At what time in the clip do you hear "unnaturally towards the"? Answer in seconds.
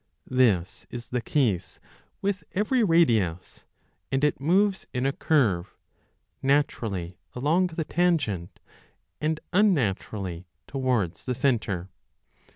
9.53-11.35